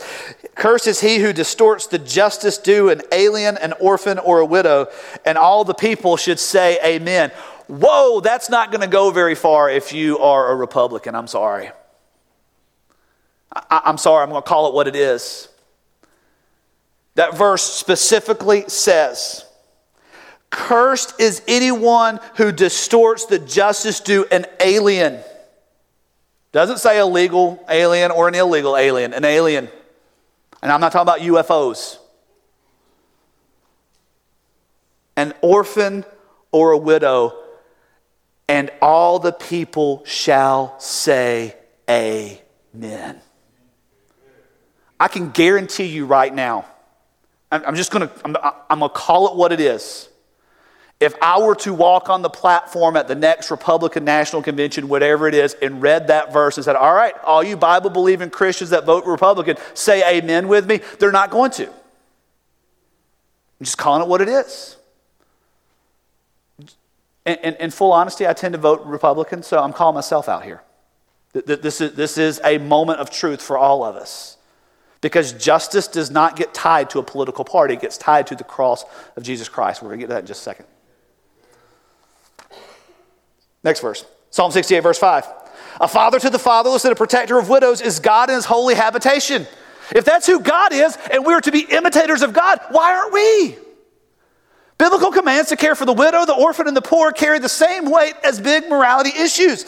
[0.55, 4.87] Cursed is he who distorts the justice due an alien, an orphan, or a widow,
[5.25, 7.31] and all the people should say, Amen.
[7.67, 11.15] Whoa, that's not going to go very far if you are a Republican.
[11.15, 11.71] I'm sorry.
[13.51, 15.49] I- I'm sorry, I'm going to call it what it is.
[17.15, 19.45] That verse specifically says,
[20.53, 25.19] Cursed is anyone who distorts the justice due an alien.
[26.51, 29.67] Doesn't say a legal alien or an illegal alien, an alien.
[30.61, 31.97] And I'm not talking about UFOs.
[35.15, 36.05] An orphan
[36.51, 37.35] or a widow,
[38.47, 41.55] and all the people shall say,
[41.89, 43.19] Amen.
[44.99, 46.67] I can guarantee you right now,
[47.51, 48.37] I'm just going to, I'm,
[48.69, 50.09] I'm going to call it what it is.
[51.03, 55.27] If I were to walk on the platform at the next Republican National Convention, whatever
[55.27, 58.69] it is, and read that verse and said, All right, all you Bible believing Christians
[58.69, 61.67] that vote Republican, say amen with me, they're not going to.
[61.67, 64.77] I'm just calling it what it is.
[67.25, 70.43] In, in, in full honesty, I tend to vote Republican, so I'm calling myself out
[70.43, 70.61] here.
[71.33, 74.37] This is, this is a moment of truth for all of us.
[75.01, 78.45] Because justice does not get tied to a political party, it gets tied to the
[78.45, 78.85] cross
[79.17, 79.81] of Jesus Christ.
[79.81, 80.65] We're going to get to that in just a second.
[83.63, 85.27] Next verse Psalm 68, verse 5.
[85.81, 88.75] A father to the fatherless and a protector of widows is God in his holy
[88.75, 89.47] habitation.
[89.95, 93.57] If that's who God is and we're to be imitators of God, why aren't we?
[94.77, 97.89] Biblical commands to care for the widow, the orphan, and the poor carry the same
[97.89, 99.65] weight as big morality issues.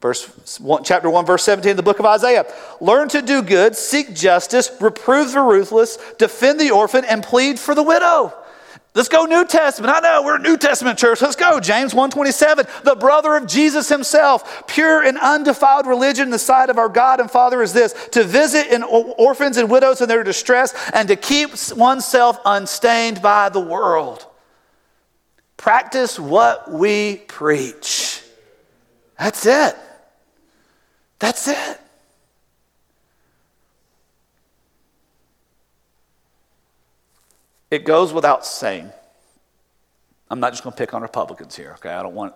[0.00, 2.46] Verse one, chapter 1, verse 17, the book of Isaiah.
[2.80, 7.74] Learn to do good, seek justice, reprove the ruthless, defend the orphan, and plead for
[7.74, 8.34] the widow.
[8.94, 9.94] Let's go New Testament.
[9.94, 11.22] I know we're a New Testament church.
[11.22, 11.60] Let's go.
[11.60, 14.66] James 127, the brother of Jesus himself.
[14.66, 18.22] Pure and undefiled religion in the sight of our God and Father is this to
[18.22, 23.60] visit in orphans and widows in their distress and to keep oneself unstained by the
[23.60, 24.26] world.
[25.56, 28.22] Practice what we preach.
[29.18, 29.74] That's it.
[31.18, 31.80] That's it.
[37.72, 38.92] It goes without saying.
[40.30, 41.88] I'm not just going to pick on Republicans here, okay?
[41.88, 42.34] I don't want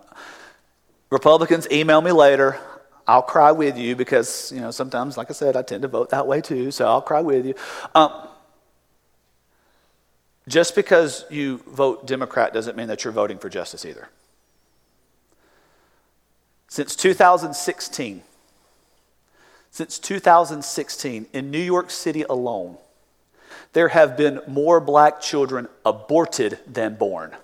[1.11, 2.59] Republicans email me later.
[3.07, 6.09] I'll cry with you because, you know, sometimes, like I said, I tend to vote
[6.09, 7.53] that way too, so I'll cry with you.
[7.93, 8.11] Um,
[10.47, 14.09] just because you vote Democrat doesn't mean that you're voting for justice either.
[16.67, 18.23] Since 2016,
[19.69, 22.77] Since 2016, in New York City alone,
[23.73, 27.35] there have been more black children aborted than born.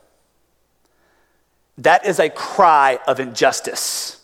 [1.78, 4.20] That is a cry of injustice.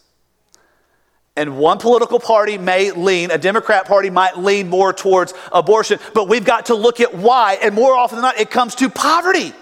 [1.36, 6.28] And one political party may lean, a Democrat party might lean more towards abortion, but
[6.28, 7.58] we've got to look at why.
[7.62, 9.54] And more often than not, it comes to poverty.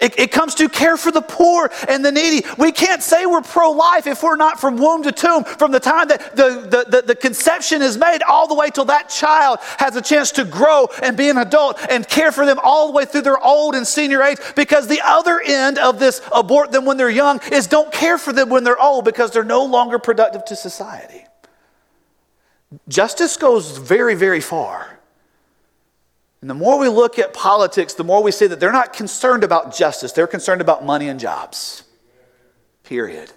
[0.00, 2.46] It, it, comes to care for the poor and the needy.
[2.58, 5.80] We can't say we're pro life if we're not from womb to tomb, from the
[5.80, 9.58] time that the, the, the, the, conception is made all the way till that child
[9.78, 12.92] has a chance to grow and be an adult and care for them all the
[12.92, 14.38] way through their old and senior age.
[14.56, 18.32] Because the other end of this abort them when they're young is don't care for
[18.32, 21.24] them when they're old because they're no longer productive to society.
[22.88, 24.93] Justice goes very, very far.
[26.44, 29.44] And the more we look at politics, the more we see that they're not concerned
[29.44, 31.84] about justice, they're concerned about money and jobs.
[32.82, 33.32] Period.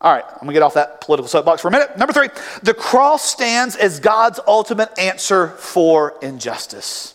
[0.00, 1.96] All right, I'm gonna get off that political soapbox for a minute.
[1.96, 2.30] Number three,
[2.64, 7.13] the cross stands as God's ultimate answer for injustice.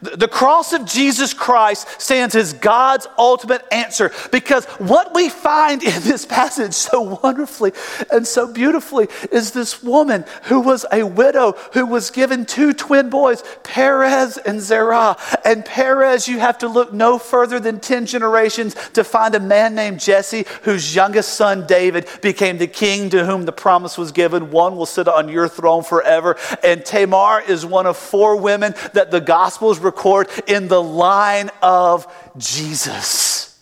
[0.00, 6.02] The cross of Jesus Christ stands as God's ultimate answer because what we find in
[6.02, 7.72] this passage so wonderfully
[8.10, 13.10] and so beautifully is this woman who was a widow who was given two twin
[13.10, 15.16] boys, Perez and Zerah.
[15.44, 19.74] And Perez, you have to look no further than 10 generations to find a man
[19.74, 24.50] named Jesse whose youngest son David became the king to whom the promise was given.
[24.50, 26.36] One will sit on your throne forever.
[26.62, 32.12] And Tamar is one of four women that the Gospels record in the line of
[32.36, 33.60] Jesus.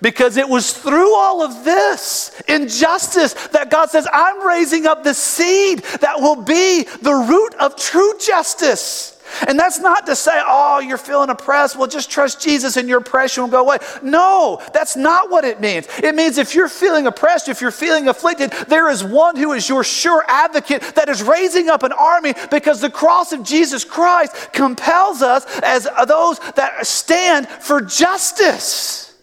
[0.00, 5.14] Because it was through all of this injustice that God says, I'm raising up the
[5.14, 9.19] seed that will be the root of true justice.
[9.46, 11.76] And that's not to say, oh, you're feeling oppressed.
[11.76, 13.78] Well, just trust Jesus and your oppression will go away.
[14.02, 15.86] No, that's not what it means.
[16.02, 19.68] It means if you're feeling oppressed, if you're feeling afflicted, there is one who is
[19.68, 24.52] your sure advocate that is raising up an army because the cross of Jesus Christ
[24.52, 29.16] compels us as those that stand for justice.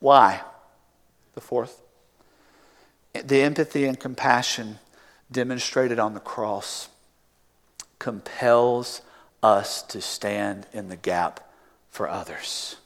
[0.00, 0.40] Why?
[1.34, 1.80] The fourth.
[3.12, 4.78] The empathy and compassion
[5.30, 6.88] demonstrated on the cross
[7.98, 9.00] compels
[9.44, 11.46] us to stand in the gap
[11.90, 12.76] for others.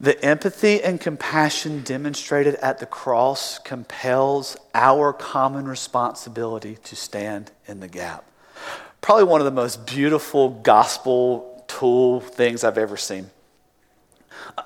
[0.00, 7.80] The empathy and compassion demonstrated at the cross compels our common responsibility to stand in
[7.80, 8.24] the gap.
[9.00, 13.30] Probably one of the most beautiful gospel tool things I've ever seen.
[14.56, 14.62] Uh,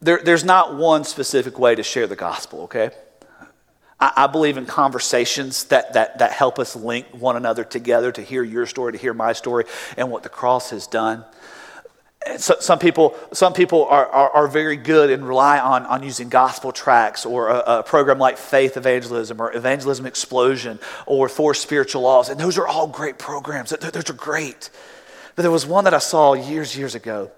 [0.00, 2.90] there, there's not one specific way to share the gospel, okay?
[4.00, 8.22] I, I believe in conversations that, that, that help us link one another together to
[8.22, 9.64] hear your story, to hear my story,
[9.96, 11.24] and what the cross has done.
[12.36, 16.28] So, some people, some people are, are, are, very good and rely on, on using
[16.28, 22.02] gospel tracks or a, a, program like Faith Evangelism or Evangelism Explosion or Four Spiritual
[22.02, 22.28] Laws.
[22.28, 23.70] And those are all great programs.
[23.70, 24.68] Those are great.
[25.36, 27.30] But there was one that I saw years, years ago.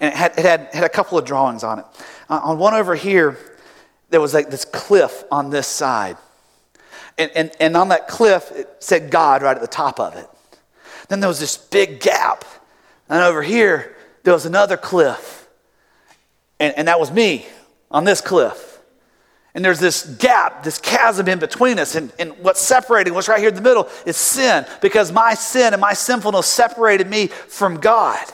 [0.00, 1.84] And it had, it had, had a couple of drawings on it.
[2.30, 3.36] Uh, on one over here,
[4.10, 6.16] there was like this cliff on this side.
[7.18, 10.28] And, and, and on that cliff, it said God right at the top of it.
[11.08, 12.44] Then there was this big gap.
[13.08, 15.48] And over here, there was another cliff.
[16.58, 17.46] And, and that was me
[17.90, 18.80] on this cliff.
[19.54, 21.94] And there's this gap, this chasm in between us.
[21.94, 24.66] And, and what's separating, what's right here in the middle, is sin.
[24.82, 28.26] Because my sin and my sinfulness separated me from God.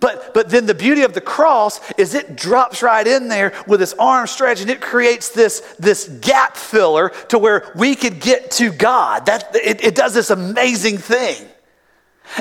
[0.00, 3.82] But, but then the beauty of the cross is it drops right in there with
[3.82, 8.50] its arm stretched and it creates this, this gap filler to where we could get
[8.52, 9.26] to God.
[9.26, 11.48] That, it, it does this amazing thing.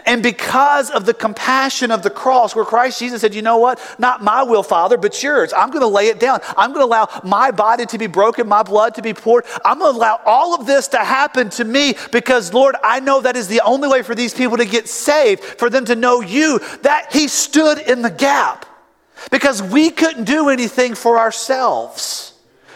[0.05, 3.79] And because of the compassion of the cross, where Christ Jesus said, You know what?
[3.99, 5.53] Not my will, Father, but yours.
[5.53, 6.39] I'm going to lay it down.
[6.57, 9.45] I'm going to allow my body to be broken, my blood to be poured.
[9.63, 13.21] I'm going to allow all of this to happen to me because, Lord, I know
[13.21, 16.21] that is the only way for these people to get saved, for them to know
[16.21, 18.65] you, that He stood in the gap
[19.31, 22.32] because we couldn't do anything for ourselves.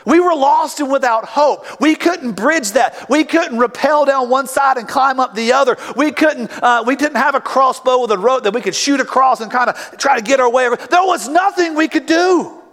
[0.07, 1.81] We were lost and without hope.
[1.81, 3.09] We couldn't bridge that.
[3.09, 5.75] We couldn't rappel down one side and climb up the other.
[5.97, 9.01] We couldn't, uh, we didn't have a crossbow with a rope that we could shoot
[9.01, 10.69] across and kind of try to get our way.
[10.69, 12.63] There was nothing we could do.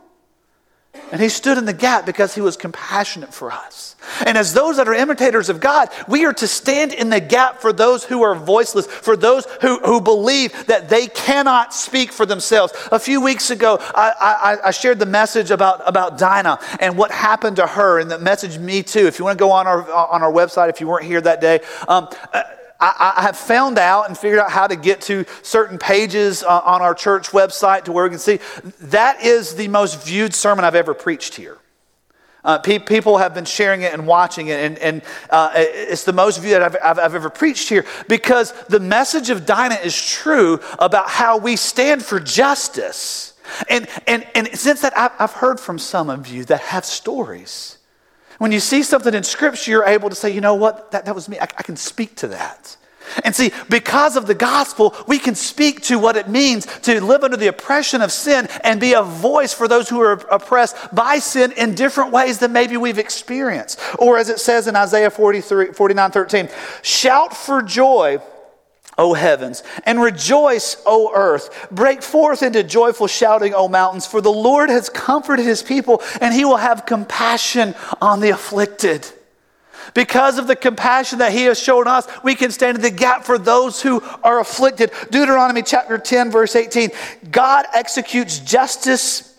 [1.12, 3.94] And he stood in the gap because he was compassionate for us.
[4.26, 7.60] And as those that are imitators of God, we are to stand in the gap
[7.60, 12.26] for those who are voiceless, for those who, who believe that they cannot speak for
[12.26, 12.72] themselves.
[12.90, 17.10] A few weeks ago, I, I, I shared the message about, about Dinah and what
[17.10, 19.06] happened to her, and the message, me too.
[19.06, 21.40] If you want to go on our, on our website, if you weren't here that
[21.40, 22.42] day, um, uh,
[22.80, 26.60] I, I, have found out and figured out how to get to certain pages uh,
[26.64, 28.40] on our church website to where we can see
[28.80, 31.58] that is the most viewed sermon I've ever preached here.
[32.44, 36.12] Uh, pe- people have been sharing it and watching it, and, and uh, it's the
[36.12, 40.60] most viewed I've, I've, I've, ever preached here because the message of Dinah is true
[40.78, 43.32] about how we stand for justice.
[43.70, 47.78] And, and, and since that, I've heard from some of you that have stories.
[48.38, 51.14] When you see something in Scripture, you're able to say, you know what, that, that
[51.14, 51.38] was me.
[51.38, 52.76] I, I can speak to that.
[53.22, 57.22] And see, because of the gospel, we can speak to what it means to live
[57.22, 61.18] under the oppression of sin and be a voice for those who are oppressed by
[61.18, 63.78] sin in different ways than maybe we've experienced.
[63.98, 66.48] Or as it says in Isaiah 43, 49 13,
[66.82, 68.18] shout for joy.
[68.96, 71.68] O heavens, and rejoice, O earth.
[71.70, 76.32] Break forth into joyful shouting, O mountains, for the Lord has comforted his people, and
[76.32, 79.06] he will have compassion on the afflicted.
[79.92, 83.24] Because of the compassion that he has shown us, we can stand in the gap
[83.24, 84.90] for those who are afflicted.
[85.10, 86.90] Deuteronomy chapter 10, verse 18
[87.30, 89.33] God executes justice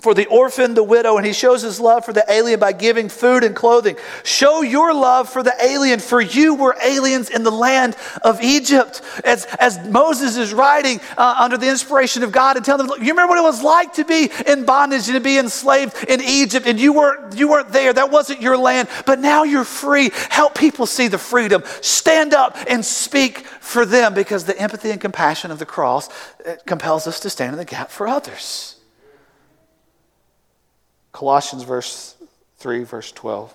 [0.00, 3.08] for the orphan, the widow, and he shows his love for the alien by giving
[3.08, 3.96] food and clothing.
[4.24, 9.02] Show your love for the alien, for you were aliens in the land of Egypt.
[9.24, 13.10] As, as Moses is writing uh, under the inspiration of God and telling them, you
[13.10, 16.66] remember what it was like to be in bondage and to be enslaved in Egypt,
[16.66, 17.92] and you weren't, you weren't there.
[17.92, 20.10] That wasn't your land, but now you're free.
[20.30, 21.62] Help people see the freedom.
[21.82, 26.08] Stand up and speak for them because the empathy and compassion of the cross
[26.66, 28.76] compels us to stand in the gap for others.
[31.12, 32.16] Colossians verse
[32.58, 33.54] 3 verse 12.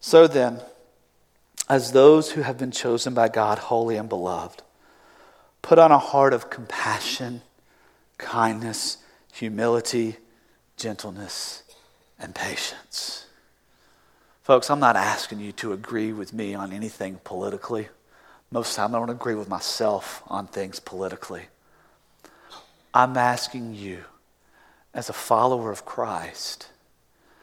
[0.00, 0.60] So then,
[1.68, 4.62] as those who have been chosen by God, holy and beloved,
[5.60, 7.42] put on a heart of compassion,
[8.16, 8.98] kindness,
[9.32, 10.16] humility,
[10.76, 11.62] gentleness,
[12.18, 13.26] and patience.
[14.42, 17.88] Folks, I'm not asking you to agree with me on anything politically.
[18.50, 21.42] Most of the time, I don't agree with myself on things politically.
[22.94, 24.04] I'm asking you,
[24.94, 26.68] as a follower of Christ,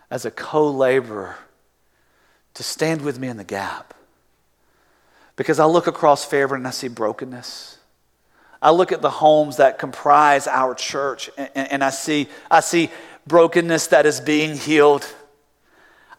[0.09, 1.37] as a co laborer
[2.53, 3.93] to stand with me in the gap.
[5.35, 7.77] Because I look across Fairburn and I see brokenness.
[8.61, 12.89] I look at the homes that comprise our church and, and I, see, I see
[13.27, 15.05] brokenness that is being healed.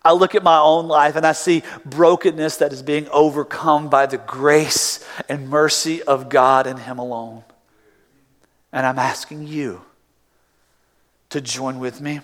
[0.04, 4.06] I look at my own life and I see brokenness that is being overcome by
[4.06, 7.42] the grace and mercy of God and Him alone.
[8.72, 9.80] And I'm asking you
[11.30, 12.20] to join with me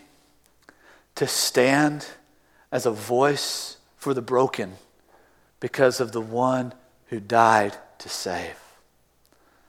[1.14, 2.06] to stand
[2.70, 4.74] as a voice for the broken
[5.60, 6.74] because of the one
[7.06, 8.61] who died to save.